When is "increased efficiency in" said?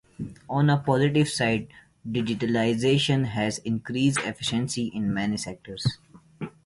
3.59-5.13